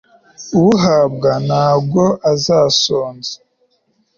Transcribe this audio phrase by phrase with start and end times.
[0.57, 3.35] uwuhabwa ntabwo azasonza